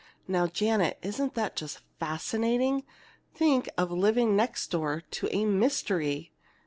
Now, 0.27 0.47
Janet, 0.47 0.97
isn't 1.03 1.35
that 1.35 1.55
just 1.55 1.77
fascinating? 1.99 2.85
Think 3.35 3.69
of 3.77 3.91
living 3.91 4.35
next 4.35 4.71
door 4.71 5.03
to 5.11 5.29
a 5.29 5.45
mystery!" 5.45 6.31